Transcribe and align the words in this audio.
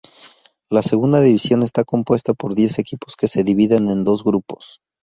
La 0.71 0.81
segunda 0.81 1.21
división 1.21 1.61
está 1.61 1.83
compuesta 1.83 2.33
por 2.33 2.55
diez 2.55 2.79
equipos 2.79 3.15
que 3.15 3.27
se 3.27 3.43
dividen 3.43 3.87
en 3.87 4.03
dos 4.03 4.23
grupos. 4.23 4.81